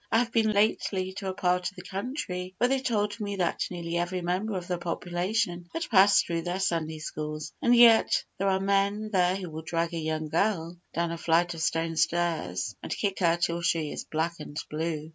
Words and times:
I 0.11 0.17
have 0.17 0.31
been 0.31 0.51
lately 0.51 1.13
to 1.17 1.29
a 1.29 1.33
part 1.35 1.69
of 1.69 1.75
the 1.75 1.83
country 1.83 2.55
where 2.57 2.67
they 2.67 2.79
told 2.79 3.19
me 3.19 3.35
that 3.35 3.61
nearly 3.69 3.97
every 3.97 4.21
member 4.23 4.57
of 4.57 4.67
the 4.67 4.79
population 4.79 5.69
had 5.73 5.87
passed 5.91 6.25
through 6.25 6.41
their 6.41 6.59
Sunday 6.59 6.97
schools, 6.97 7.53
and 7.61 7.75
yet 7.75 8.23
there 8.39 8.49
are 8.49 8.59
men 8.59 9.11
there 9.13 9.35
who 9.35 9.51
will 9.51 9.61
drag 9.61 9.93
a 9.93 9.99
young 9.99 10.27
girl 10.29 10.79
down 10.95 11.11
a 11.11 11.19
flight 11.19 11.53
of 11.53 11.61
stone 11.61 11.97
stairs 11.97 12.75
and 12.81 12.97
kick 12.97 13.19
her 13.19 13.37
till 13.37 13.61
she 13.61 13.91
is 13.91 14.03
black 14.03 14.39
and 14.39 14.57
blue. 14.71 15.09